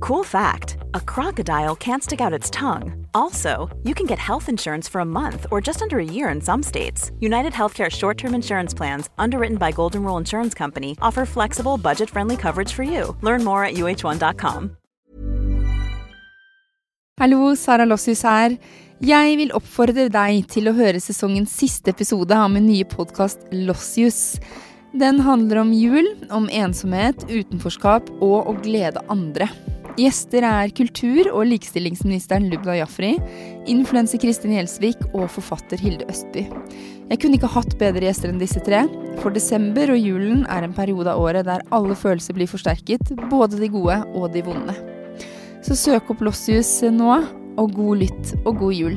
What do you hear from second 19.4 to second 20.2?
oppfordre